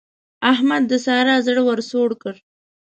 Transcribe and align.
احمد 0.51 0.83
د 0.87 0.93
سارا 1.05 1.35
زړه 1.47 1.61
ور 1.67 1.79
سوړ 1.89 2.09
کړ. 2.21 2.35